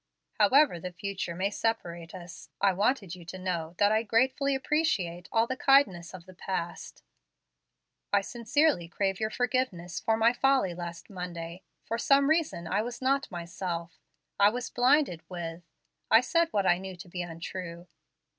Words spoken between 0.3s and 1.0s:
"However the